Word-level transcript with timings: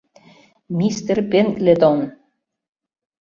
—Мистер 0.77 1.17
Пендлетон! 1.29 1.99